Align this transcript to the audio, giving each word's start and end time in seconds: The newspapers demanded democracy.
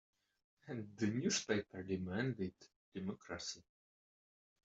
The 0.97 1.05
newspapers 1.07 1.85
demanded 1.87 2.55
democracy. 2.91 3.61